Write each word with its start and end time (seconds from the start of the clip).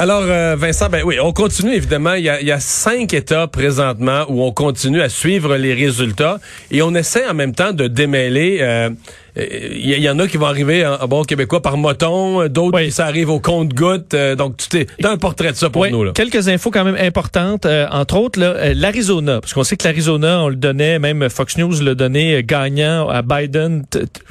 Alors, 0.00 0.22
euh, 0.22 0.54
Vincent, 0.56 0.88
ben 0.88 1.02
oui, 1.04 1.18
on 1.18 1.32
continue 1.32 1.74
évidemment. 1.74 2.14
Il 2.14 2.22
y, 2.22 2.28
a, 2.52 2.60
cinq 2.60 3.12
États 3.12 3.48
présentement 3.48 4.26
où 4.28 4.44
on 4.44 4.52
continue 4.52 5.00
à 5.00 5.08
suivre 5.08 5.56
les 5.56 5.74
résultats 5.74 6.38
et 6.70 6.82
on 6.82 6.94
essaie 6.94 7.26
en 7.26 7.34
même 7.34 7.52
temps 7.52 7.72
de 7.72 7.88
démêler. 7.88 8.58
Euh, 8.60 8.90
il 9.38 9.98
y, 9.98 10.10
en 10.10 10.18
a 10.18 10.26
qui 10.26 10.36
vont 10.36 10.46
arriver 10.46 10.86
en, 10.86 11.06
bon 11.06 11.22
québécois 11.22 11.62
par 11.62 11.76
moton, 11.76 12.46
d'autres 12.48 12.80
qui 12.80 12.92
ça 12.92 13.06
arrive 13.06 13.30
au 13.30 13.40
compte-goutte. 13.40 14.14
Euh, 14.14 14.34
donc, 14.34 14.56
tu 14.56 14.78
es 14.78 14.86
un 15.04 15.16
portrait 15.16 15.52
de 15.52 15.56
ça 15.56 15.70
pour 15.70 15.86
nous. 15.86 16.04
Là. 16.04 16.12
Quelques 16.14 16.48
infos 16.48 16.70
quand 16.70 16.84
même 16.84 16.96
importantes. 16.98 17.66
Euh, 17.66 17.86
entre 17.90 18.16
autres, 18.16 18.40
euh, 18.42 18.74
l'Arizona, 18.74 19.40
parce 19.40 19.54
qu'on 19.54 19.64
sait 19.64 19.76
que 19.76 19.84
l'Arizona, 19.84 20.42
on 20.42 20.48
le 20.48 20.56
donnait, 20.56 20.98
même 20.98 21.28
Fox 21.28 21.56
News 21.58 21.80
le 21.80 21.94
donnait 21.94 22.42
gagnant 22.42 23.08
à 23.08 23.22
Biden 23.22 23.84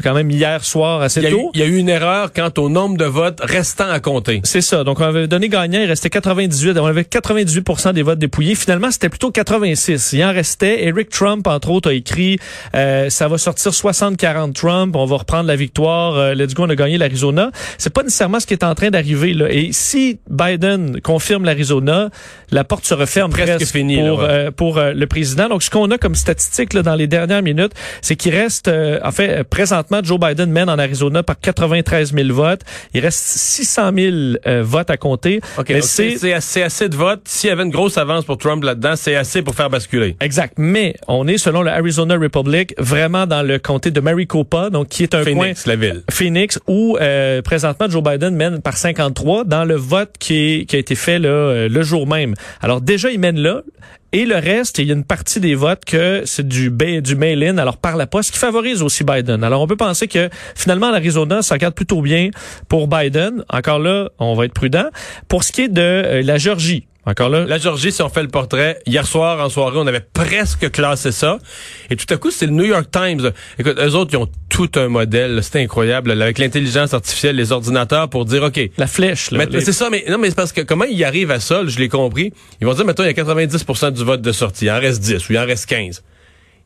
quand 0.04 0.14
même 0.14 0.30
hier 0.30 0.64
soir 0.64 1.02
assez 1.02 1.22
tôt. 1.30 1.52
Il 1.54 1.60
y 1.60 1.64
a 1.64 1.66
eu 1.66 1.78
une 1.78 1.90
erreur 1.90 2.32
quant 2.34 2.52
au 2.58 2.70
nombre 2.70 2.98
de 2.98 3.06
votes 3.06 3.40
restant 3.42 3.90
à 3.90 4.00
compter. 4.00 4.42
C'est 4.44 4.62
ça. 4.62 4.84
Donc, 4.84 5.00
on 5.00 5.04
avait 5.04 5.28
donné 5.28 5.50
gagnant, 5.50 5.80
il 5.80 5.88
restait 5.88 6.10
98. 6.10 6.78
On 6.78 6.86
avait 6.86 7.04
98% 7.04 7.94
des 7.94 8.04
votes 8.04 8.20
dépouillés. 8.20 8.56
Finalement, 8.56 8.92
c'était 8.92 9.10
plutôt 9.10 9.32
86. 9.32 10.14
Il 10.14 10.24
en 10.24 10.34
restait. 10.34 10.86
Eric 10.86 11.10
Trump, 11.10 11.48
entre 11.48 11.70
autres, 11.72 11.90
a 11.90 11.94
écrit 11.94 12.40
ça 12.74 13.28
va 13.28 13.38
sortir 13.38 13.72
60-40 13.72 14.54
Trump 14.54 14.96
on 14.98 15.06
va 15.06 15.18
reprendre 15.18 15.48
la 15.48 15.56
victoire, 15.56 16.16
euh, 16.16 16.34
let's 16.34 16.54
go, 16.54 16.64
on 16.66 16.70
a 16.70 16.76
gagné 16.76 16.98
l'Arizona. 16.98 17.52
C'est 17.78 17.94
pas 17.94 18.04
nécessairement 18.04 18.40
ce 18.40 18.48
qui 18.48 18.54
est 18.54 18.64
en 18.64 18.76
train 18.76 18.90
d'arriver 18.90 19.34
là. 19.34 19.48
Et 19.50 19.72
si 19.72 20.20
Biden 20.30 21.02
confirme 21.02 21.46
l'Arizona, 21.46 22.10
la 22.52 22.64
porte 22.64 22.86
se 22.86 22.94
referme 22.94 23.32
presque, 23.32 23.66
fini, 23.66 23.98
pour, 23.98 24.22
euh, 24.22 24.52
pour 24.52 24.78
euh, 24.78 24.94
le 24.94 25.08
président. 25.08 25.50
Donc 25.50 25.64
ce 25.64 25.70
qu'on 25.70 25.90
a 25.92 25.98
comme 25.98 26.16
statistique 26.16 26.74
là, 26.74 26.84
dans 26.84 26.96
les 26.96 27.08
dernières 27.08 27.42
minutes, 27.42 27.74
c'est 28.02 28.16
qu'il 28.16 28.34
reste, 28.34 28.70
en 28.70 29.12
fait, 29.12 29.44
présentement, 29.44 30.00
Joe 30.04 30.20
Biden 30.20 30.52
mène 30.52 30.70
en 30.70 30.78
Arizona 30.78 31.24
par 31.24 31.40
93 31.40 32.14
000 32.14 32.34
votes. 32.34 32.62
Il 32.94 33.02
reste 33.02 33.20
600 33.20 33.92
000 33.96 34.62
votes 34.64 34.90
à 34.90 34.98
compter. 34.98 35.42
Okay, 35.58 35.82
c'est 35.82 36.34
assez, 36.34 36.62
assez 36.62 36.90
de 36.90 36.96
votes. 36.96 37.22
S'il 37.26 37.50
y 37.50 37.54
avait 37.54 37.64
une 37.64 37.72
grosse 37.72 37.98
avance 37.98 38.26
pour 38.26 38.38
Trump 38.38 38.64
là-dedans, 38.64 38.96
c'est 38.96 39.16
assez 39.16 39.42
pour 39.42 39.56
faire 39.56 39.70
basculer. 39.70 40.16
Exact. 40.20 40.56
Mais 40.58 40.96
on 41.08 41.28
est, 41.28 41.38
selon 41.38 41.62
le 41.62 41.72
Arizona 41.72 42.16
Republic, 42.18 42.74
vraiment 42.78 43.26
dans 43.26 43.44
le 43.44 43.60
comté 43.60 43.92
de 43.92 44.00
Maricopa, 44.00 44.70
donc 44.78 44.90
qui 44.90 45.02
est 45.02 45.16
un 45.16 45.24
Phoenix, 45.24 45.64
coin, 45.64 45.74
la 45.74 45.76
ville. 45.76 46.04
Phoenix, 46.12 46.60
où 46.68 46.98
euh, 47.02 47.42
présentement 47.42 47.90
Joe 47.90 48.04
Biden 48.04 48.36
mène 48.36 48.62
par 48.62 48.78
53 48.78 49.44
dans 49.44 49.66
le 49.66 49.74
vote 49.74 50.14
qui, 50.20 50.66
qui 50.68 50.76
a 50.76 50.80
été 50.80 50.94
fait 50.94 51.18
là, 51.18 51.30
euh, 51.30 51.68
le 51.68 51.82
jour 51.82 52.06
même. 52.06 52.36
Alors 52.62 52.82
déjà, 52.82 53.10
il 53.10 53.20
mène 53.20 53.40
là. 53.40 53.64
Et 54.14 54.26
le 54.26 54.36
reste, 54.36 54.78
il 54.78 54.88
y 54.88 54.92
a 54.92 54.94
une 54.94 55.04
partie 55.04 55.40
des 55.40 55.56
votes 55.56 55.84
que 55.84 56.22
c'est 56.26 56.48
du, 56.48 56.72
du 56.72 57.16
mail-in, 57.16 57.58
alors 57.58 57.78
par 57.78 57.98
la 57.98 58.08
poste, 58.08 58.32
qui 58.32 58.38
favorise 58.38 58.82
aussi 58.82 59.04
Biden. 59.04 59.44
Alors 59.44 59.62
on 59.62 59.68
peut 59.68 59.76
penser 59.76 60.08
que 60.08 60.30
finalement 60.56 60.92
l'Arizona, 60.92 61.42
ça 61.42 61.56
regarde 61.56 61.74
plutôt 61.74 62.02
bien 62.02 62.30
pour 62.70 62.88
Biden. 62.88 63.44
Encore 63.50 63.80
là, 63.80 64.10
on 64.20 64.36
va 64.36 64.46
être 64.46 64.54
prudent. 64.54 64.86
Pour 65.28 65.44
ce 65.44 65.52
qui 65.52 65.64
est 65.64 65.68
de 65.70 65.82
euh, 65.82 66.22
la 66.22 66.38
Georgie, 66.38 66.86
encore 67.08 67.30
là? 67.30 67.46
La 67.46 67.58
Georgie, 67.58 67.92
si 67.92 68.02
on 68.02 68.10
fait 68.10 68.22
le 68.22 68.28
portrait, 68.28 68.80
hier 68.86 69.08
soir, 69.08 69.44
en 69.44 69.50
soirée, 69.50 69.78
on 69.78 69.88
avait 69.88 70.06
presque 70.14 70.70
classé 70.72 71.12
ça. 71.12 71.40
Et 71.90 71.96
tout 71.96 72.12
à 72.14 72.18
coup, 72.18 72.32
c'est 72.32 72.46
le 72.46 72.52
New 72.52 72.66
York 72.66 72.90
Times. 72.92 73.32
Écoute, 73.58 73.78
eux 73.80 73.96
autres, 73.96 74.12
ils 74.14 74.18
ont 74.18 74.30
tout 74.50 74.70
un 74.76 74.90
modèle. 74.90 75.40
C'est 75.42 75.62
incroyable. 75.62 76.12
avec 76.12 76.38
l'intelligence 76.38 76.94
artificielle, 76.94 77.36
les 77.36 77.52
ordinateurs 77.52 78.10
pour 78.10 78.26
dire, 78.26 78.44
OK. 78.44 78.60
La 78.78 78.88
flèche, 78.88 79.32
là. 79.32 79.46
C'est 79.60 79.72
ça, 79.72 79.90
mais 79.90 80.04
non, 80.10 80.18
mais 80.18 80.30
c'est 80.30 80.36
parce 80.36 80.52
que 80.52 80.62
comment 80.62 80.86
ils 80.86 81.04
arrivent 81.04 81.32
à 81.32 81.40
ça, 81.40 81.62
je 81.66 81.80
l'ai 81.80 81.90
compris. 81.90 82.34
Ils 82.62 82.68
vont 82.68 82.74
dire, 82.74 82.86
mettons, 82.86 83.04
il 83.04 83.08
y 83.08 83.10
a 83.10 83.24
90% 83.24 83.94
du 83.94 84.04
vote 84.04 84.22
de 84.22 84.32
sortie. 84.32 84.66
Il 84.66 84.72
en 84.72 84.80
reste 84.80 85.02
10 85.02 85.30
ou 85.30 85.34
il 85.34 85.40
en 85.40 85.46
reste 85.46 85.66
15 85.68 86.04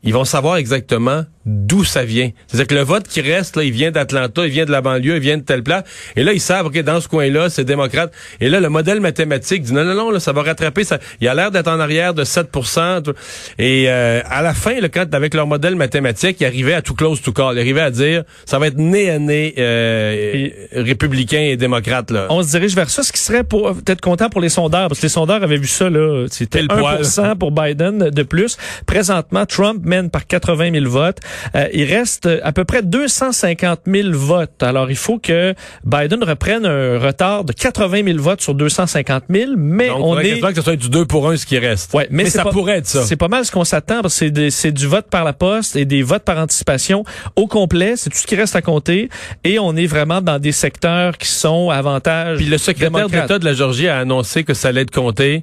ils 0.02 0.12
vont 0.12 0.24
savoir 0.24 0.56
exactement 0.56 1.24
d'où 1.44 1.84
ça 1.84 2.04
vient. 2.04 2.30
C'est-à-dire 2.46 2.66
que 2.66 2.74
le 2.74 2.82
vote 2.82 3.08
qui 3.08 3.20
reste, 3.20 3.56
là, 3.56 3.64
il 3.64 3.72
vient 3.72 3.90
d'Atlanta, 3.90 4.44
il 4.46 4.52
vient 4.52 4.64
de 4.64 4.70
la 4.70 4.80
banlieue, 4.80 5.16
il 5.16 5.20
vient 5.20 5.38
de 5.38 5.42
telle 5.42 5.62
place. 5.62 5.84
Et 6.16 6.22
là, 6.22 6.32
ils 6.32 6.40
savent, 6.40 6.70
que 6.70 6.78
dans 6.80 7.00
ce 7.00 7.08
coin-là, 7.08 7.50
c'est 7.50 7.64
démocrate. 7.64 8.12
Et 8.40 8.48
là, 8.48 8.60
le 8.60 8.68
modèle 8.68 9.00
mathématique 9.00 9.62
dit 9.62 9.72
non, 9.72 9.84
non, 9.84 9.94
non, 9.94 10.10
là, 10.10 10.20
ça 10.20 10.32
va 10.32 10.42
rattraper. 10.42 10.84
Ça. 10.84 10.98
Il 11.20 11.28
a 11.28 11.34
l'air 11.34 11.50
d'être 11.50 11.68
en 11.68 11.80
arrière 11.80 12.14
de 12.14 12.24
7% 12.24 13.12
Et 13.58 13.86
euh, 13.88 14.20
à 14.28 14.42
la 14.42 14.54
fin, 14.54 14.78
le 14.80 14.88
quand 14.88 15.12
avec 15.14 15.34
leur 15.34 15.46
modèle 15.46 15.74
mathématique, 15.74 16.36
ils 16.40 16.46
arrivaient 16.46 16.74
à 16.74 16.82
tout 16.82 16.94
close, 16.94 17.20
tout 17.20 17.32
call. 17.32 17.56
Ils 17.56 17.60
arrivaient 17.60 17.80
à 17.80 17.90
dire, 17.90 18.24
ça 18.44 18.58
va 18.58 18.68
être 18.68 18.78
né 18.78 19.10
à 19.10 19.18
nez 19.18 19.54
euh, 19.58 20.48
républicain 20.72 21.40
et 21.40 21.56
démocrate. 21.56 22.10
Là. 22.10 22.26
On 22.30 22.42
se 22.42 22.50
dirige 22.50 22.74
vers 22.74 22.90
ça, 22.90 23.02
ce 23.02 23.12
qui 23.12 23.20
serait 23.20 23.44
peut-être 23.44 24.00
content 24.00 24.28
pour 24.28 24.40
les 24.40 24.48
sondeurs, 24.48 24.88
parce 24.88 25.00
que 25.00 25.06
les 25.06 25.10
sondeurs 25.10 25.42
avaient 25.42 25.58
vu 25.58 25.66
ça, 25.66 25.90
là, 25.90 26.26
c'était 26.30 26.62
1 26.68 27.36
pour 27.36 27.52
Biden 27.52 28.10
de 28.10 28.22
plus. 28.22 28.56
Présentement, 28.86 29.46
Trump 29.46 29.84
mène 29.84 30.10
par 30.10 30.26
80 30.26 30.72
000 30.72 30.88
votes. 30.88 31.18
Euh, 31.54 31.68
il 31.72 31.84
reste 31.84 32.28
à 32.42 32.52
peu 32.52 32.64
près 32.64 32.82
250 32.82 33.80
000 33.86 34.08
votes. 34.12 34.62
Alors, 34.62 34.90
il 34.90 34.96
faut 34.96 35.18
que 35.18 35.54
Biden 35.84 36.22
reprenne 36.24 36.66
un 36.66 36.98
retard 36.98 37.44
de 37.44 37.52
80 37.52 38.04
000 38.04 38.18
votes 38.18 38.40
sur 38.40 38.54
250 38.54 39.24
000, 39.30 39.52
mais 39.56 39.88
Donc, 39.88 39.98
on 40.00 40.18
est... 40.18 40.40
que 40.40 40.54
ce 40.54 40.62
soit 40.62 40.76
du 40.76 40.88
2 40.88 41.06
pour 41.06 41.28
1 41.28 41.36
ce 41.36 41.46
qui 41.46 41.58
reste. 41.58 41.92
Ouais, 41.94 42.06
mais, 42.10 42.26
ça 42.26 42.44
pourrait 42.44 42.78
être 42.78 42.86
ça. 42.86 43.02
C'est 43.02 43.16
pas 43.16 43.28
mal 43.28 43.44
ce 43.44 43.52
qu'on 43.52 43.64
s'attend, 43.64 44.02
parce 44.02 44.18
que 44.18 44.50
c'est 44.50 44.72
du 44.72 44.86
vote 44.86 45.08
par 45.10 45.24
la 45.24 45.32
poste 45.32 45.76
et 45.76 45.84
des 45.84 46.02
votes 46.02 46.24
par 46.24 46.38
anticipation 46.38 47.04
au 47.36 47.46
complet. 47.46 47.94
C'est 47.96 48.10
tout 48.10 48.18
ce 48.18 48.26
qui 48.26 48.36
reste 48.36 48.56
à 48.56 48.62
compter. 48.62 49.08
Et 49.44 49.58
on 49.58 49.76
est 49.76 49.86
vraiment 49.86 50.20
dans 50.20 50.38
des 50.38 50.52
secteurs 50.52 51.18
qui 51.18 51.28
sont 51.28 51.70
avantages 51.70 52.38
Puis 52.38 52.46
le 52.46 52.58
secrétaire 52.58 53.08
d'État 53.08 53.38
de 53.38 53.44
la 53.44 53.54
Georgie 53.54 53.88
a 53.88 53.98
annoncé 53.98 54.44
que 54.44 54.54
ça 54.54 54.68
allait 54.68 54.82
être 54.82 54.90
compté 54.90 55.42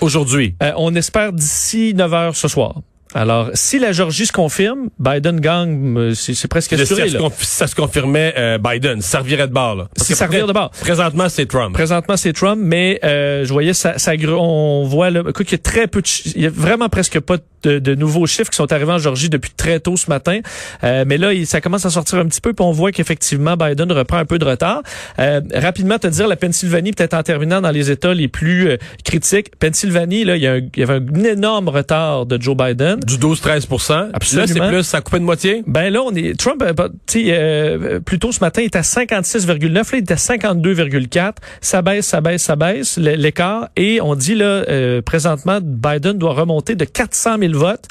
aujourd'hui. 0.00 0.54
Euh, 0.62 0.72
on 0.76 0.94
espère 0.94 1.32
d'ici 1.32 1.94
9 1.94 2.14
heures 2.14 2.36
ce 2.36 2.48
soir. 2.48 2.80
Alors, 3.16 3.48
si 3.54 3.78
la 3.78 3.92
Georgie 3.92 4.26
se 4.26 4.32
confirme, 4.32 4.90
Biden 4.98 5.40
gagne, 5.40 5.96
euh, 5.96 6.14
c'est 6.14 6.48
presque 6.48 6.74
assuré. 6.74 7.08
Si 7.08 7.16
ça 7.46 7.66
se 7.66 7.74
confirmait, 7.74 8.34
euh, 8.36 8.58
Biden 8.58 9.00
servirait 9.00 9.48
de 9.48 9.54
bord. 9.54 9.74
Là. 9.74 9.88
Si 9.96 10.14
ça 10.14 10.28
de 10.28 10.52
bord. 10.52 10.70
Présentement, 10.70 11.30
c'est 11.30 11.46
Trump. 11.46 11.72
Présentement, 11.72 12.18
c'est 12.18 12.34
Trump, 12.34 12.60
mais 12.62 13.00
euh, 13.04 13.46
je 13.46 13.52
voyais 13.54 13.72
ça, 13.72 13.96
ça, 13.96 14.12
on 14.28 14.84
voit 14.84 15.08
là, 15.08 15.22
écoute, 15.26 15.48
il 15.48 15.52
y 15.52 15.54
a 15.54 15.58
très 15.58 15.86
peu, 15.86 16.02
de, 16.02 16.08
il 16.34 16.42
y 16.42 16.46
a 16.46 16.50
vraiment 16.50 16.90
presque 16.90 17.18
pas 17.20 17.38
de, 17.38 17.42
de, 17.66 17.94
nouveaux 17.94 18.26
chiffres 18.26 18.50
qui 18.50 18.56
sont 18.56 18.72
arrivés 18.72 18.92
en 18.92 18.98
Georgie 18.98 19.28
depuis 19.28 19.50
très 19.56 19.80
tôt 19.80 19.96
ce 19.96 20.08
matin. 20.10 20.40
Euh, 20.84 21.04
mais 21.06 21.18
là, 21.18 21.30
ça 21.44 21.60
commence 21.60 21.86
à 21.86 21.90
sortir 21.90 22.18
un 22.18 22.26
petit 22.26 22.40
peu, 22.40 22.52
puis 22.52 22.64
on 22.64 22.72
voit 22.72 22.92
qu'effectivement, 22.92 23.56
Biden 23.56 23.90
reprend 23.92 24.18
un 24.18 24.24
peu 24.24 24.38
de 24.38 24.44
retard. 24.44 24.82
Euh, 25.18 25.40
rapidement, 25.54 25.98
te 25.98 26.06
dire, 26.06 26.28
la 26.28 26.36
Pennsylvanie, 26.36 26.92
peut-être 26.92 27.14
en 27.14 27.22
terminant 27.22 27.60
dans 27.60 27.70
les 27.70 27.90
États 27.90 28.14
les 28.14 28.28
plus 28.28 28.78
critiques, 29.04 29.56
Pennsylvanie, 29.58 30.24
là, 30.24 30.36
il 30.36 30.42
y, 30.42 30.46
a 30.46 30.56
il 30.58 30.80
y 30.80 30.82
avait 30.82 30.94
un 30.94 31.24
énorme 31.24 31.68
retard 31.68 32.26
de 32.26 32.40
Joe 32.40 32.56
Biden. 32.56 33.00
Du 33.00 33.16
12-13 33.16 33.66
Absolument. 34.12 34.46
Là, 34.46 34.46
c'est 34.46 34.68
plus, 34.68 34.82
ça 34.82 35.00
coupé 35.00 35.18
de 35.18 35.24
moitié? 35.24 35.62
Ben 35.66 35.90
là, 35.90 36.02
on 36.02 36.14
est, 36.14 36.38
Trump, 36.38 36.62
euh, 36.62 36.72
tu 37.06 37.24
sais, 37.24 37.26
euh, 37.30 38.00
plus 38.00 38.18
tôt 38.18 38.32
ce 38.32 38.40
matin, 38.40 38.62
il 38.62 38.66
était 38.66 38.78
à 38.78 38.82
56,9. 38.82 39.72
Là, 39.72 39.82
il 39.92 39.98
était 39.98 40.12
à 40.12 40.16
52,4. 40.16 41.32
Ça 41.60 41.82
baisse, 41.82 42.06
ça 42.06 42.20
baisse, 42.20 42.42
ça 42.42 42.56
baisse, 42.56 42.98
l'écart. 42.98 43.68
Et 43.76 44.00
on 44.00 44.14
dit, 44.14 44.34
là, 44.34 44.44
euh, 44.44 45.02
présentement, 45.02 45.58
Biden 45.62 46.18
doit 46.18 46.34
remonter 46.34 46.74
de 46.74 46.84
400 46.84 47.38
000 47.38 47.52
votes. 47.56 47.86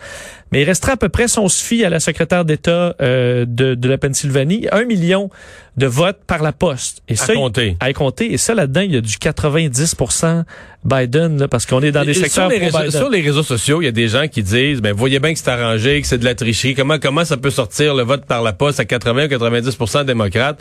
Mais 0.51 0.61
il 0.61 0.63
resterait 0.63 0.93
à 0.93 0.97
peu 0.97 1.09
près, 1.09 1.27
si 1.27 1.39
on 1.39 1.49
se 1.49 1.63
fie 1.63 1.83
à 1.83 1.89
la 1.89 1.99
secrétaire 1.99 2.45
d'État 2.45 2.95
euh, 3.01 3.45
de, 3.47 3.75
de, 3.75 3.89
la 3.89 3.97
Pennsylvanie, 3.97 4.67
un 4.71 4.85
million 4.85 5.29
de 5.75 5.87
votes 5.87 6.19
par 6.25 6.41
la 6.41 6.53
poste. 6.53 7.01
Et 7.09 7.15
ça, 7.15 7.33
à 7.33 7.35
compter. 7.35 7.75
À 7.79 7.91
compter. 7.93 8.31
Et 8.31 8.37
ça, 8.37 8.53
là-dedans, 8.53 8.81
il 8.81 8.93
y 8.93 8.97
a 8.97 9.01
du 9.01 9.15
90% 9.15 10.43
Biden, 10.85 11.39
là, 11.39 11.47
parce 11.47 11.65
qu'on 11.65 11.81
est 11.81 11.91
dans 11.91 12.05
des 12.05 12.13
secteurs 12.13 12.49
sur 12.49 12.59
les, 12.59 12.69
réseaux, 12.69 12.91
sur 12.91 13.09
les 13.09 13.21
réseaux 13.21 13.43
sociaux, 13.43 13.81
il 13.81 13.85
y 13.85 13.87
a 13.87 13.91
des 13.91 14.07
gens 14.07 14.27
qui 14.27 14.43
disent, 14.43 14.81
ben 14.81 14.93
voyez 14.93 15.19
bien 15.19 15.33
que 15.33 15.39
c'est 15.39 15.49
arrangé, 15.49 15.99
que 15.99 16.07
c'est 16.07 16.19
de 16.19 16.25
la 16.25 16.35
tricherie. 16.35 16.75
Comment 16.75 16.99
comment 16.99 17.25
ça 17.25 17.37
peut 17.37 17.49
sortir 17.49 17.95
le 17.95 18.03
vote 18.03 18.25
par 18.25 18.43
la 18.43 18.53
poste 18.53 18.79
à 18.79 18.85
80 18.85 19.25
ou 19.25 19.27
90 19.27 20.05
démocrates? 20.05 20.59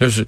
Là, 0.00 0.08
je, 0.08 0.24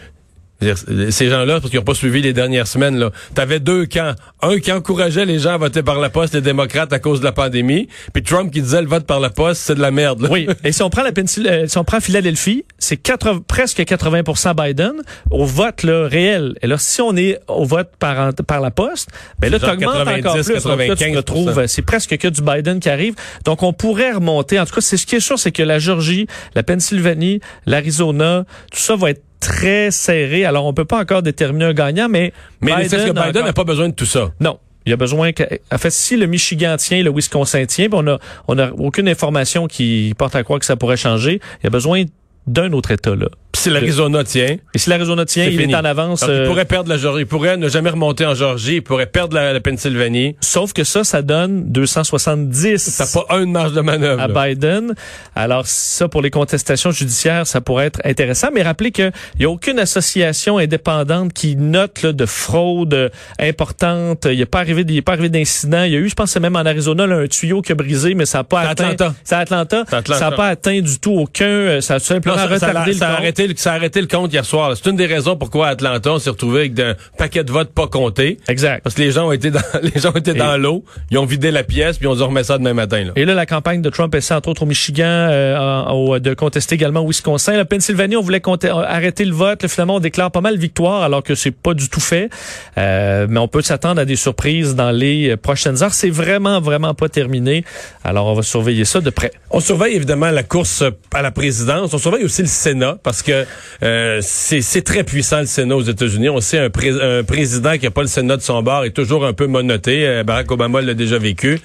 ces 1.11 1.29
gens-là, 1.29 1.61
parce 1.61 1.71
qu'ils 1.71 1.79
n'ont 1.79 1.85
pas 1.85 1.95
suivi 1.95 2.23
les 2.23 2.33
dernières 2.33 2.67
semaines, 2.67 2.99
là, 2.99 3.11
t'avais 3.35 3.61
deux 3.61 3.87
camps. 3.87 4.15
Un 4.43 4.59
qui 4.59 4.73
encourageait 4.73 5.25
les 5.25 5.39
gens 5.39 5.55
à 5.55 5.59
voter 5.59 5.83
par 5.83 5.99
la 6.01 6.11
poste, 6.11 6.35
les 6.35 6.41
démocrates, 6.41 6.93
à 6.93 6.99
cause 6.99 7.21
de 7.21 7.25
la 7.25 7.33
pandémie, 7.33 7.89
puis 8.13 8.23
Trump 8.23 8.53
qui 8.53 8.63
disait 8.63 8.83
le 8.83 8.89
vote 8.89 9.07
par 9.07 9.21
la 9.21 9.31
poste, 9.31 9.63
c'est 9.63 9.75
de 9.75 9.81
la 9.81 9.91
merde. 9.91 10.27
Oui. 10.31 10.49
Et 10.65 10.73
si 10.73 10.83
on 10.83 10.91
prend 10.91 11.03
la 11.03 11.13
Pennsylvanie, 11.13 11.65
euh, 11.65 11.67
si 11.67 11.79
on 11.79 11.85
prend 11.85 12.01
Philadelphie, 12.01 12.65
c'est 12.79 13.01
presque 13.47 13.81
80% 13.81 14.67
Biden 14.67 14.93
au 15.31 15.45
vote 15.45 15.83
là, 15.83 16.09
réel. 16.09 16.55
Et 16.63 16.67
là, 16.67 16.77
si 16.79 17.01
on 17.01 17.17
est 17.17 17.39
au 17.49 17.65
vote 17.65 17.91
par, 17.99 18.33
par 18.35 18.61
la 18.61 18.71
poste, 18.71 19.09
ben 19.39 19.51
là, 19.51 19.59
t'augmentes 19.59 20.09
encore 20.09 20.35
plus. 20.35 20.53
95 20.53 21.67
c'est 21.67 21.83
presque 21.83 22.17
que 22.19 22.29
du 22.29 22.43
Biden 22.43 22.81
qui 22.81 22.89
arrive. 22.89 23.15
Donc, 23.45 23.63
on 23.63 23.73
pourrait 23.73 24.13
remonter. 24.13 24.59
En 24.59 24.67
tout 24.67 24.75
cas, 24.75 24.81
c'est 24.81 24.97
ce 24.97 25.07
qui 25.07 25.17
est 25.17 25.21
sûr, 25.21 25.39
c'est 25.39 25.53
que 25.53 25.63
la 25.63 25.79
Georgie, 25.79 26.27
la 26.55 26.63
Pennsylvanie, 26.63 27.41
l'Arizona, 27.67 28.45
tout 28.71 28.79
ça 28.79 28.97
va 28.97 29.11
être 29.11 29.23
très 29.43 29.91
serré. 29.91 30.45
Alors, 30.45 30.65
on 30.65 30.73
peut 30.73 30.85
pas 30.85 31.01
encore 31.01 31.23
déterminer 31.23 31.67
un 31.67 31.75
gagnant, 31.75 32.09
mais 32.09 32.33
Mais 32.61 32.89
c'est 32.89 32.97
que 32.97 33.03
Biden 33.11 33.19
encore- 33.19 33.45
n'a 33.45 33.53
pas 33.53 33.65
besoin 33.65 33.89
de 33.89 33.95
tout 33.95 34.07
ça. 34.07 34.31
Non. 34.41 34.59
Il 34.87 34.91
y 34.91 34.93
a 34.93 34.97
besoin 34.97 35.33
que, 35.33 35.45
en 35.71 35.79
fait, 35.79 35.91
si 35.91 36.17
le 36.17 36.27
Michigan 36.27 36.77
tient, 36.77 37.03
le 37.03 37.11
Wisconsin 37.11 37.65
tient, 37.67 37.89
puis 37.89 37.99
on 38.01 38.07
a, 38.09 38.19
on 38.49 38.59
a 38.59 38.71
aucune 38.73 39.09
information 39.09 39.67
qui 39.69 40.13
porte 40.19 40.35
à 40.35 40.43
croire 40.43 40.59
que 40.59 40.67
ça 40.67 40.75
pourrait 40.77 40.97
changer. 40.97 41.41
Il 41.61 41.65
y 41.65 41.67
a 41.67 41.71
besoin 41.71 42.05
d'un 42.49 42.73
autre 42.73 42.91
État, 42.91 43.15
là. 43.15 43.29
Si 43.63 43.71
l'Arizona 43.71 44.25
tient, 44.25 44.57
Et 44.75 44.79
si 44.79 44.91
l'Arizona 44.91 45.25
tient, 45.25 45.45
il 45.47 45.59
fini. 45.59 45.73
est 45.73 45.77
en 45.77 45.85
avance. 45.85 46.23
Il 46.27 46.31
euh, 46.31 46.47
pourrait 46.47 46.65
perdre 46.65 46.89
la 46.89 46.97
Georgie, 46.99 47.23
il 47.23 47.27
pourrait 47.27 47.57
ne 47.57 47.69
jamais 47.69 47.91
remonter 47.91 48.27
en 48.27 48.35
Georgie, 48.35 48.77
il 48.77 48.83
pourrait 48.83 49.07
perdre 49.07 49.35
la, 49.35 49.53
la 49.53 49.61
Pennsylvanie. 49.61 50.37
Sauf 50.41 50.73
que 50.73 50.85
ça, 50.85 51.05
ça 51.05 51.23
donne 51.23 51.71
270 51.73 52.79
Ça 52.79 53.05
n'a 53.05 53.25
pas 53.27 53.39
une 53.41 53.53
marge 53.53 53.73
de 53.73 53.81
manœuvre. 53.81 54.21
à 54.23 54.29
là. 54.29 54.47
Biden. 54.49 54.95
Alors 55.35 55.67
ça, 55.67 56.09
pour 56.09 56.23
les 56.23 56.31
contestations 56.31 56.91
judiciaires, 56.91 57.47
ça 57.47 57.61
pourrait 57.61 57.87
être 57.87 58.01
intéressant. 58.05 58.49
Mais 58.53 58.63
rappelez 58.63 58.91
qu'il 58.91 59.13
n'y 59.39 59.45
a 59.45 59.51
aucune 59.51 59.79
association 59.79 60.59
indépendante 60.59 61.33
qui 61.33 61.57
note 61.57 62.03
là, 62.03 62.13
de 62.13 62.27
fraude 62.27 63.11
importante. 63.39 64.27
Il 64.31 64.37
n'y 64.37 64.43
a 64.43 64.47
pas 64.47 64.61
arrivé, 64.61 64.85
il 64.89 64.97
est 64.97 65.03
pas 65.03 65.13
arrivé 65.13 65.29
d'incident. 65.29 65.85
Il 65.85 65.93
y 65.93 65.97
a 65.97 65.99
eu, 65.99 66.09
je 66.09 66.15
pense, 66.15 66.37
même 66.37 66.57
en 66.57 66.61
Arizona, 66.61 67.07
là, 67.07 67.17
un 67.17 67.27
tuyau 67.27 67.63
qui 67.63 67.73
a 67.73 67.75
brisé, 67.75 68.15
mais 68.15 68.27
ça 68.27 68.39
n'a 68.39 68.45
pas 68.45 68.61
atteint. 68.61 68.85
Atlanta. 68.91 69.15
C'est 69.25 69.35
Atlanta. 69.37 69.85
C'est 69.89 69.97
Atlanta. 69.97 70.19
Ça 70.19 70.31
n'a 70.31 70.37
pas 70.37 70.49
atteint 70.49 70.81
du 70.81 70.99
tout 70.99 71.13
aucun. 71.13 71.45
euh, 71.45 71.81
Ça 71.81 71.95
a 71.95 71.99
simplement 71.99 72.37
Non, 72.37 72.43
ça, 72.49 72.59
ça, 72.59 72.67
retardé 72.69 72.91
a- 72.93 72.95
ça 72.95 73.07
a 73.07 73.11
le 73.11 73.17
arrêté, 73.17 73.47
le- 73.53 73.59
ça 73.59 73.73
a 73.73 73.77
arrêté 73.77 74.01
le 74.01 74.07
compte 74.07 74.33
hier 74.33 74.45
soir. 74.45 74.73
C'est 74.77 74.89
une 74.91 74.97
des 74.97 75.07
raisons 75.07 75.37
pourquoi 75.37 75.69
à 75.69 75.71
Atlanta, 75.71 76.13
on 76.13 76.19
s'est 76.19 76.31
retrouvé 76.31 76.61
avec 76.61 76.79
un 76.81 76.95
paquet 77.19 77.45
de 77.45 77.53
votes 77.53 77.73
pas 77.73 77.87
comptés. 77.87 78.39
Exact. 78.49 78.83
Parce 78.83 78.95
que 78.95 79.03
les 79.03 79.11
gens 79.13 79.29
ont 79.29 79.33
été 79.33 79.51
dans, 79.51 79.61
les 79.83 80.01
gens 80.01 80.13
Et- 80.15 80.35
dans 80.35 80.57
l'eau, 80.57 80.85
ils 81.11 81.19
ont 81.19 81.25
vidé 81.27 81.51
la 81.51 81.63
pièce, 81.65 81.99
puis 81.99 82.07
on 82.07 82.15
dit 82.15 82.23
on 82.23 82.29
remet 82.29 82.45
ça 82.45 82.59
demain 82.59 82.75
matin. 82.75 83.05
Là. 83.05 83.13
Et 83.17 83.25
là, 83.25 83.35
la 83.35 83.47
campagne 83.47 83.83
de 83.83 83.91
Trump 83.91 84.15
essaie 84.15 84.35
entre 84.35 84.49
autres 84.49 84.63
au 84.63 84.67
Michigan 84.67 85.05
euh, 85.07 85.85
au- 85.91 86.19
de 86.19 86.35
contester 86.35 86.75
également 86.75 87.01
au 87.01 87.09
Wisconsin. 87.09 87.53
La 87.57 87.65
Pennsylvanie, 87.65 88.17
on 88.17 88.23
voulait 88.23 88.41
compter- 88.41 88.69
euh, 88.69 88.85
arrêter 88.87 89.25
le 89.25 89.33
vote. 89.35 89.63
Là, 89.63 89.69
finalement, 89.69 89.97
on 89.97 90.01
déclare 90.01 90.31
pas 90.31 90.41
mal 90.41 90.57
victoire 90.57 91.03
alors 91.03 91.23
que 91.23 91.35
c'est 91.35 91.51
pas 91.51 91.75
du 91.75 91.89
tout 91.89 92.01
fait. 92.01 92.31
Euh, 92.79 93.27
mais 93.29 93.39
on 93.41 93.49
peut 93.49 93.63
s'attendre 93.63 94.01
à 94.01 94.05
des 94.05 94.17
surprises 94.17 94.75
dans 94.75 94.91
les 94.91 95.31
euh, 95.31 95.37
prochaines 95.37 95.83
heures. 95.83 95.95
C'est 95.95 96.11
vraiment, 96.11 96.61
vraiment 96.61 96.95
pas 96.95 97.09
terminé. 97.09 97.65
Alors, 98.05 98.27
on 98.27 98.35
va 98.35 98.43
surveiller 98.43 98.85
ça 98.85 99.01
de 99.01 99.11
près. 99.11 99.33
On 99.51 99.61
surveille 99.61 99.95
évidemment 99.97 100.31
la 100.31 100.43
course 100.43 100.83
à 101.13 101.23
la 101.23 101.31
présidence. 101.31 101.93
On 101.95 101.99
surveille 101.99 102.25
aussi 102.25 102.43
le 102.43 102.49
Sénat 102.49 102.97
parce 103.03 103.23
que 103.23 103.42
euh, 103.83 104.21
c'est 104.23 104.83
très 104.83 105.05
puissant 105.05 105.41
le 105.41 105.47
Sénat 105.47 105.77
aux 105.77 105.83
États-Unis. 105.83 106.29
On 106.29 106.41
sait 106.41 106.59
un, 106.59 106.71
pré- 106.71 107.23
président 107.27 107.77
qui 107.79 107.87
a 107.87 107.91
pas 107.91 108.03
le 108.03 108.09
Sénat 108.09 108.37
de 108.37 108.43
son 108.43 108.63
bord 108.63 108.85
est 108.85 108.91
toujours 108.91 109.25
un 109.27 109.33
peu 109.33 109.47
monoté. 109.47 110.07
Euh, 110.07 110.25
Barack 110.25 110.51
Obama 110.51 110.81
l'a 110.81 110.95
déjà 110.95 111.19
vécu. 111.19 111.61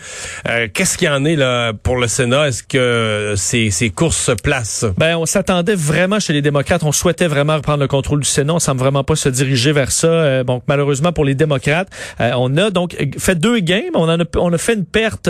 Euh, 0.47 0.67
Qu'est-ce 0.73 0.97
qu'il 0.97 1.09
en 1.09 1.25
est 1.25 1.35
là 1.35 1.73
pour 1.73 1.97
le 1.97 2.07
Sénat? 2.07 2.47
Est-ce 2.47 2.63
que 2.63 3.33
ces, 3.37 3.89
courses 3.89 4.17
se 4.17 4.31
placent? 4.31 4.85
Ben, 4.97 5.17
on 5.17 5.25
s'attendait 5.25 5.75
vraiment 5.75 6.19
chez 6.19 6.33
les 6.33 6.41
démocrates. 6.41 6.83
On 6.83 6.91
souhaitait 6.91 7.27
vraiment 7.27 7.55
reprendre 7.55 7.79
le 7.79 7.87
contrôle 7.87 8.21
du 8.21 8.29
Sénat. 8.29 8.53
On 8.55 8.59
semble 8.59 8.79
vraiment 8.79 9.03
pas 9.03 9.15
se 9.15 9.29
diriger 9.29 9.71
vers 9.71 9.91
ça. 9.91 10.43
Donc, 10.43 10.63
malheureusement 10.67 11.11
pour 11.13 11.25
les 11.25 11.35
démocrates, 11.35 11.89
on 12.19 12.55
a 12.57 12.69
donc 12.69 12.95
fait 13.17 13.35
deux 13.35 13.59
mais 13.59 13.91
On 13.95 14.53
a, 14.53 14.57
fait 14.57 14.73
une 14.73 14.85
perte 14.85 15.29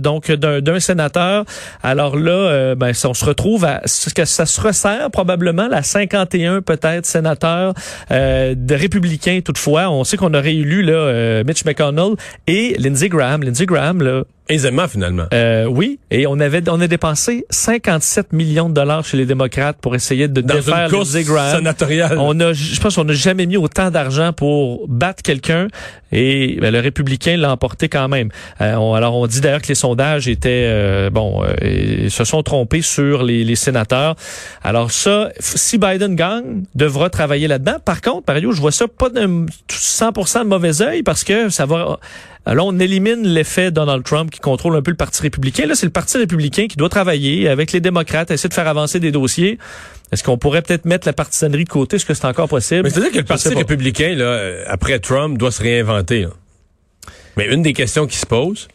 donc 0.00 0.30
d'un 0.30 0.80
sénateur. 0.80 1.44
Alors 1.82 2.16
là, 2.16 2.74
ben, 2.74 2.92
on 3.04 3.14
se 3.14 3.24
retrouve 3.24 3.64
à 3.64 3.82
ce 3.84 4.10
que 4.10 4.24
ça 4.24 4.46
se 4.46 4.60
resserre 4.60 5.10
probablement 5.10 5.68
la 5.68 5.82
51 5.84 6.62
peut-être 6.62 7.06
sénateurs 7.06 7.74
euh, 8.10 8.54
de 8.56 8.74
républicains 8.74 9.40
toutefois. 9.44 9.90
On 9.90 10.04
sait 10.04 10.16
qu'on 10.16 10.34
a 10.34 10.40
réélu 10.40 10.82
là 10.82 10.92
euh, 10.92 11.44
Mitch 11.44 11.64
McConnell 11.64 12.14
et 12.46 12.74
Lindsey 12.78 13.08
Graham. 13.08 13.42
Lindsey 13.42 13.66
Graham 13.66 14.02
là, 14.02 14.24
aisément 14.48 14.86
finalement 14.88 15.24
euh, 15.32 15.64
oui, 15.64 15.98
et 16.10 16.26
on 16.26 16.38
avait 16.38 16.62
on 16.68 16.80
a 16.80 16.86
dépensé 16.86 17.46
57 17.50 18.32
millions 18.32 18.68
de 18.68 18.74
dollars 18.74 19.04
chez 19.04 19.16
les 19.16 19.24
démocrates 19.26 19.78
pour 19.80 19.94
essayer 19.94 20.28
de 20.28 20.40
Dans 20.40 20.54
défaire 20.54 20.84
une 20.84 20.90
course 20.90 21.14
Lindsey 21.14 21.24
Graham. 21.24 21.56
sénatoriale. 21.58 22.18
On 22.18 22.38
a, 22.40 22.52
je 22.52 22.78
pense 22.80 22.96
qu'on 22.96 23.04
n'a 23.04 23.14
jamais 23.14 23.46
mis 23.46 23.56
autant 23.56 23.90
d'argent 23.90 24.32
pour 24.32 24.86
battre 24.88 25.22
quelqu'un 25.22 25.68
et 26.12 26.58
ben, 26.60 26.72
le 26.72 26.80
républicain 26.80 27.36
l'a 27.36 27.50
emporté 27.50 27.88
quand 27.88 28.08
même. 28.08 28.28
Euh, 28.60 28.74
on- 28.76 28.94
alors 28.94 29.16
on 29.16 29.26
dit 29.26 29.40
d'ailleurs 29.40 29.62
que 29.62 29.68
les 29.68 29.74
sondages 29.74 30.28
étaient 30.28 30.66
euh, 30.68 31.10
bon, 31.10 31.42
euh, 31.42 31.54
ils 32.04 32.10
se 32.10 32.24
sont 32.24 32.42
trompés 32.42 32.82
sur 32.82 33.22
les, 33.22 33.44
les 33.44 33.56
sénateurs. 33.56 34.14
Alors 34.62 34.90
ça, 34.90 35.30
si 35.40 35.78
Biden 35.78 36.14
gagne, 36.16 36.64
devra 36.74 37.08
travailler 37.10 37.48
là-dedans. 37.48 37.76
Par 37.84 38.00
contre, 38.02 38.24
Mario, 38.28 38.52
je 38.52 38.60
vois 38.60 38.72
ça 38.72 38.86
pas 38.88 39.08
de 39.08 39.46
100% 39.70 40.40
de 40.40 40.48
mauvais 40.48 40.82
œil 40.82 41.02
parce 41.02 41.24
que 41.24 41.48
ça 41.48 41.66
va. 41.66 41.98
Là, 42.46 42.62
on 42.62 42.78
élimine 42.78 43.26
l'effet 43.26 43.70
Donald 43.70 44.04
Trump 44.04 44.30
qui 44.30 44.38
contrôle 44.38 44.76
un 44.76 44.82
peu 44.82 44.90
le 44.90 44.96
Parti 44.98 45.22
républicain. 45.22 45.64
Là, 45.66 45.74
c'est 45.74 45.86
le 45.86 45.92
Parti 45.92 46.18
républicain 46.18 46.66
qui 46.66 46.76
doit 46.76 46.90
travailler 46.90 47.48
avec 47.48 47.72
les 47.72 47.80
démocrates, 47.80 48.30
essayer 48.30 48.48
de 48.50 48.54
faire 48.54 48.68
avancer 48.68 49.00
des 49.00 49.10
dossiers. 49.12 49.58
Est-ce 50.12 50.22
qu'on 50.22 50.36
pourrait 50.36 50.60
peut-être 50.60 50.84
mettre 50.84 51.06
la 51.08 51.14
partisanerie 51.14 51.64
de 51.64 51.70
côté? 51.70 51.96
Est-ce 51.96 52.04
que 52.04 52.12
c'est 52.12 52.26
encore 52.26 52.48
possible? 52.48 52.82
Mais 52.82 52.90
c'est-à-dire 52.90 53.12
que 53.12 53.16
le 53.18 53.24
Parti 53.24 53.48
républicain, 53.48 54.14
là, 54.14 54.62
après 54.66 54.98
Trump, 54.98 55.38
doit 55.38 55.50
se 55.52 55.62
réinventer. 55.62 56.22
là. 56.22 56.28
Mais 57.36 57.46
une 57.52 57.62
des 57.62 57.72
questions 57.72 58.06
qui 58.06 58.18
se 58.18 58.26
pose, 58.26 58.68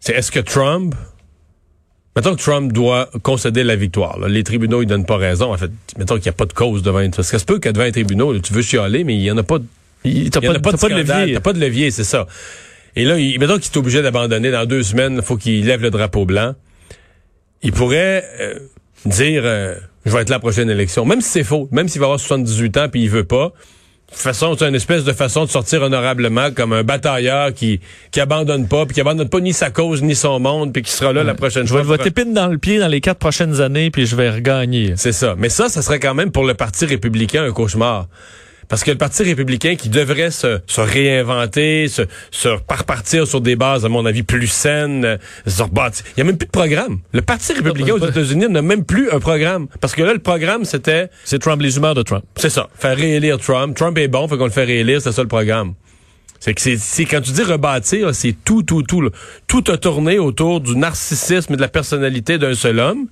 c'est 0.00 0.14
est-ce 0.14 0.32
que 0.32 0.40
Trump... 0.40 0.94
Mettons 2.16 2.34
que 2.34 2.40
Trump 2.40 2.72
doit 2.72 3.10
concéder 3.22 3.62
la 3.62 3.76
victoire. 3.76 4.18
là. 4.18 4.26
Les 4.28 4.42
tribunaux, 4.42 4.80
ils 4.80 4.86
donnent 4.86 5.04
pas 5.04 5.18
raison. 5.18 5.52
En 5.52 5.58
fait, 5.58 5.70
mettons 5.98 6.14
qu'il 6.14 6.22
n'y 6.24 6.28
a 6.30 6.32
pas 6.32 6.46
de 6.46 6.54
cause 6.54 6.82
devant... 6.82 7.00
Parce 7.10 7.28
que 7.30 7.36
ça 7.36 7.38
se 7.38 7.44
peut 7.44 7.58
qu'à 7.58 7.72
devant 7.72 7.84
les 7.84 7.92
tribunaux, 7.92 8.32
là, 8.32 8.40
tu 8.40 8.54
veux 8.54 8.62
chialer, 8.62 9.04
mais 9.04 9.14
il 9.14 9.20
n'y 9.20 9.30
en 9.30 9.36
a 9.36 9.42
pas 9.42 9.58
de 9.58 9.66
Il- 10.02 10.30
T'as 10.30 10.40
pas, 10.40 10.48
de, 10.54 10.94
levier. 10.94 11.34
T'as 11.34 11.40
pas 11.40 11.52
de 11.52 11.60
levier, 11.60 11.90
c'est 11.90 12.04
ça. 12.04 12.26
Et 12.96 13.04
là, 13.04 13.18
il, 13.18 13.38
mettons 13.38 13.58
qu'il 13.58 13.70
est 13.72 13.76
obligé 13.76 14.02
d'abandonner 14.02 14.50
dans 14.50 14.64
deux 14.66 14.82
semaines, 14.82 15.16
il 15.16 15.22
faut 15.22 15.36
qu'il 15.36 15.64
lève 15.66 15.82
le 15.82 15.90
drapeau 15.90 16.24
blanc. 16.24 16.54
Il 17.62 17.72
pourrait 17.72 18.24
euh, 18.40 18.58
dire 19.04 19.42
euh, 19.44 19.74
je 20.04 20.12
vais 20.12 20.22
être 20.22 20.30
là 20.30 20.36
à 20.36 20.38
la 20.38 20.40
prochaine 20.40 20.70
élection, 20.70 21.04
même 21.04 21.20
si 21.20 21.28
c'est 21.28 21.44
faux, 21.44 21.68
même 21.72 21.88
s'il 21.88 22.00
va 22.00 22.06
avoir 22.06 22.20
78 22.20 22.76
ans 22.78 22.88
puis 22.90 23.02
il 23.02 23.10
veut 23.10 23.24
pas. 23.24 23.52
De 24.08 24.12
toute 24.12 24.22
façon, 24.22 24.54
c'est 24.56 24.68
une 24.68 24.74
espèce 24.76 25.02
de 25.02 25.12
façon 25.12 25.44
de 25.44 25.50
sortir 25.50 25.82
honorablement 25.82 26.52
comme 26.52 26.72
un 26.72 26.84
batailleur 26.84 27.52
qui 27.52 27.80
qui 28.12 28.20
abandonne 28.20 28.68
pas, 28.68 28.86
puis 28.86 28.94
qui 28.94 29.00
abandonne 29.00 29.28
pas 29.28 29.40
ni 29.40 29.52
sa 29.52 29.70
cause 29.70 30.00
ni 30.02 30.14
son 30.14 30.38
monde, 30.38 30.72
puis 30.72 30.82
qui 30.82 30.92
sera 30.92 31.12
là 31.12 31.24
la 31.24 31.34
prochaine 31.34 31.64
Je 31.66 31.72
fois. 31.72 31.80
vais 31.80 31.86
voter 31.86 32.12
pine 32.12 32.32
dans 32.32 32.46
le 32.46 32.56
pied 32.56 32.78
dans 32.78 32.86
les 32.86 33.00
quatre 33.00 33.18
prochaines 33.18 33.60
années, 33.60 33.90
puis 33.90 34.06
je 34.06 34.14
vais 34.14 34.30
regagner. 34.30 34.92
C'est 34.96 35.10
ça. 35.12 35.34
Mais 35.36 35.48
ça, 35.48 35.68
ça 35.68 35.82
serait 35.82 35.98
quand 35.98 36.14
même 36.14 36.30
pour 36.30 36.44
le 36.44 36.54
Parti 36.54 36.86
républicain 36.86 37.44
un 37.44 37.50
cauchemar. 37.52 38.06
Parce 38.68 38.82
que 38.82 38.90
le 38.90 38.98
Parti 38.98 39.22
républicain 39.22 39.76
qui 39.76 39.88
devrait 39.88 40.30
se, 40.30 40.60
se 40.66 40.80
réinventer, 40.80 41.88
se, 41.88 42.02
se 42.30 42.48
repartir 42.48 43.26
sur 43.26 43.40
des 43.40 43.56
bases, 43.56 43.84
à 43.84 43.88
mon 43.88 44.04
avis, 44.06 44.22
plus 44.22 44.46
saines, 44.48 45.04
euh, 45.04 45.16
se 45.46 45.62
rebâtir. 45.62 46.04
Il 46.08 46.12
n'y 46.16 46.22
a 46.22 46.24
même 46.24 46.36
plus 46.38 46.46
de 46.46 46.50
programme. 46.50 46.98
Le 47.12 47.22
Parti 47.22 47.52
républicain 47.52 47.94
aux 47.94 48.06
États-Unis 48.06 48.48
n'a 48.48 48.62
même 48.62 48.84
plus 48.84 49.10
un 49.10 49.20
programme. 49.20 49.68
Parce 49.80 49.94
que 49.94 50.02
là, 50.02 50.12
le 50.12 50.18
programme, 50.18 50.64
c'était, 50.64 51.10
C'est 51.24 51.38
Trump, 51.38 51.62
les 51.62 51.76
humeurs 51.76 51.94
de 51.94 52.02
Trump. 52.02 52.24
c'est 52.36 52.50
ça, 52.50 52.68
faire 52.78 52.96
réélire 52.96 53.38
Trump. 53.38 53.76
Trump 53.76 53.96
est 53.98 54.08
bon, 54.08 54.26
fait 54.28 54.36
qu'on 54.36 54.44
le 54.44 54.50
fait 54.50 54.64
réélire, 54.64 55.00
c'est 55.00 55.12
ça 55.12 55.22
le 55.22 55.28
programme. 55.28 55.74
C'est 56.40 56.52
que 56.52 56.60
c'est, 56.60 56.76
c'est- 56.76 57.06
quand 57.06 57.20
tu 57.22 57.32
dis 57.32 57.42
rebâtir, 57.42 58.14
c'est 58.14 58.34
tout, 58.44 58.62
tout, 58.62 58.82
tout. 58.82 59.00
là. 59.00 59.08
Tout 59.46 59.64
a 59.68 59.78
tourné 59.78 60.18
autour 60.18 60.60
du 60.60 60.76
narcissisme 60.76 61.54
et 61.54 61.56
de 61.56 61.62
la 61.62 61.68
personnalité 61.68 62.36
d'un 62.38 62.54
seul 62.54 62.78
homme. 62.78 63.06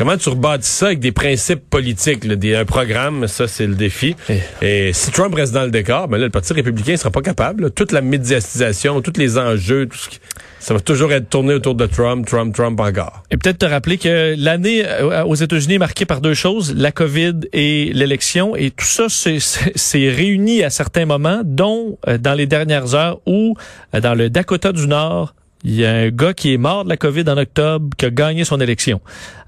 Comment 0.00 0.16
tu 0.16 0.30
rebâtis 0.30 0.66
ça 0.66 0.86
avec 0.86 1.00
des 1.00 1.12
principes 1.12 1.68
politiques, 1.68 2.24
là, 2.24 2.34
des, 2.34 2.54
un 2.54 2.64
programme, 2.64 3.26
ça 3.28 3.46
c'est 3.46 3.66
le 3.66 3.74
défi. 3.74 4.16
Et 4.62 4.94
si 4.94 5.10
Trump 5.10 5.34
reste 5.34 5.52
dans 5.52 5.64
le 5.64 5.70
décor, 5.70 6.08
ben 6.08 6.16
là, 6.16 6.24
le 6.24 6.30
Parti 6.30 6.54
républicain 6.54 6.92
ne 6.92 6.96
sera 6.96 7.10
pas 7.10 7.20
capable. 7.20 7.64
là. 7.64 7.68
Toute 7.70 7.92
la 7.92 8.00
médiatisation, 8.00 9.02
tous 9.02 9.18
les 9.18 9.36
enjeux, 9.36 9.84
tout 9.86 9.98
ce 9.98 10.08
qui- 10.08 10.18
ça 10.58 10.72
va 10.72 10.80
toujours 10.80 11.12
être 11.12 11.28
tourné 11.28 11.52
autour 11.52 11.74
de 11.74 11.84
Trump, 11.84 12.26
Trump, 12.26 12.54
Trump 12.54 12.80
encore. 12.80 13.24
Et 13.30 13.36
peut-être 13.36 13.58
te 13.58 13.66
rappeler 13.66 13.98
que 13.98 14.34
l'année 14.38 14.86
euh, 14.86 15.22
aux 15.24 15.34
États-Unis 15.34 15.74
est 15.74 15.78
marquée 15.78 16.06
par 16.06 16.22
deux 16.22 16.32
choses, 16.32 16.74
la 16.74 16.92
COVID 16.92 17.34
et 17.52 17.90
l'élection. 17.92 18.56
Et 18.56 18.70
tout 18.70 18.86
ça 18.86 19.04
c'est 19.10 20.08
réuni 20.08 20.62
à 20.62 20.70
certains 20.70 21.04
moments, 21.04 21.42
dont 21.44 21.98
euh, 22.08 22.16
dans 22.16 22.32
les 22.32 22.46
dernières 22.46 22.94
heures 22.94 23.20
où, 23.26 23.54
euh, 23.94 24.00
dans 24.00 24.14
le 24.14 24.30
Dakota 24.30 24.72
du 24.72 24.86
Nord, 24.86 25.34
il 25.64 25.74
y 25.74 25.84
a 25.84 25.92
un 25.92 26.08
gars 26.08 26.32
qui 26.34 26.54
est 26.54 26.58
mort 26.58 26.84
de 26.84 26.88
la 26.88 26.96
COVID 26.96 27.24
en 27.28 27.36
octobre, 27.36 27.88
qui 27.96 28.06
a 28.06 28.10
gagné 28.10 28.44
son 28.44 28.60
élection. 28.60 29.00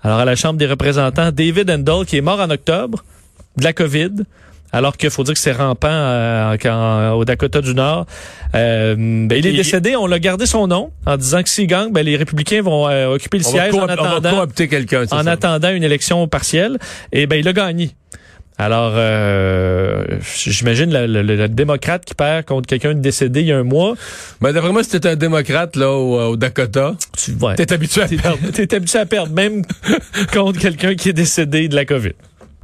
Alors 0.02 0.18
à 0.18 0.24
la 0.24 0.36
Chambre 0.36 0.58
des 0.58 0.66
représentants, 0.66 1.30
David 1.32 1.70
Endall, 1.70 2.04
qui 2.06 2.16
est 2.16 2.20
mort 2.22 2.40
en 2.40 2.50
octobre 2.50 3.04
de 3.56 3.64
la 3.64 3.72
COVID, 3.72 4.10
alors 4.74 4.96
qu'il 4.96 5.10
faut 5.10 5.22
dire 5.22 5.34
que 5.34 5.40
c'est 5.40 5.52
rampant 5.52 5.88
euh, 5.90 6.56
quand- 6.60 7.12
au 7.12 7.24
Dakota 7.26 7.60
du 7.60 7.74
Nord. 7.74 8.06
Euh, 8.54 8.94
ben, 8.96 9.38
il 9.38 9.46
est 9.46 9.52
décédé, 9.52 9.96
on 9.96 10.06
l'a 10.06 10.18
gardé 10.18 10.46
son 10.46 10.66
nom 10.66 10.90
en 11.06 11.16
disant 11.16 11.42
que 11.42 11.48
s'il 11.48 11.66
gagne, 11.66 11.92
ben, 11.92 12.04
les 12.04 12.16
républicains 12.16 12.62
vont 12.62 12.88
euh, 12.88 13.14
occuper 13.14 13.38
le 13.38 13.46
On 13.46 13.50
siège 13.50 13.74
en 13.74 13.80
coop- 13.80 13.82
on 13.82 13.86
va 13.86 13.92
attendant, 13.92 14.30
coopter 14.40 14.68
quelqu'un, 14.68 15.04
c'est 15.06 15.14
en 15.14 15.24
ça. 15.24 15.30
attendant 15.32 15.70
une 15.70 15.82
élection 15.84 16.26
partielle. 16.28 16.78
Et 17.12 17.26
ben 17.26 17.36
il 17.38 17.46
a 17.48 17.52
gagné. 17.52 17.90
Alors, 18.58 18.92
euh, 18.94 20.04
j'imagine 20.36 20.92
le, 20.92 21.06
le- 21.06 21.22
le 21.36 21.48
démocrate 21.48 22.04
qui 22.04 22.14
perd 22.14 22.44
contre 22.44 22.66
quelqu'un 22.68 22.94
de 22.94 23.00
décédé 23.00 23.40
il 23.40 23.46
y 23.46 23.52
a 23.52 23.58
un 23.58 23.62
mois. 23.64 23.94
Ben, 24.40 24.52
d'après 24.52 24.70
moi, 24.72 24.84
si 24.84 24.90
t'es 24.90 25.08
un 25.08 25.16
démocrate 25.16 25.74
là 25.76 25.90
au, 25.90 26.20
au 26.32 26.36
Dakota, 26.36 26.94
Tu 27.16 27.32
ouais, 27.40 27.54
t'es 27.56 27.72
habitué 27.72 28.02
à 28.02 28.08
perdre. 28.08 28.38
t'es 28.52 28.74
habitué 28.74 28.98
à 28.98 29.06
perdre, 29.06 29.32
même 29.32 29.62
contre 30.32 30.58
quelqu'un 30.60 30.94
qui 30.94 31.08
est 31.08 31.12
décédé 31.14 31.68
de 31.68 31.74
la 31.74 31.84
COVID. 31.84 32.12